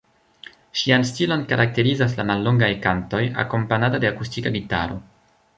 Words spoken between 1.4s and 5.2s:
karakterizas la mallongaj kantoj, akompanata de akustika gitaro.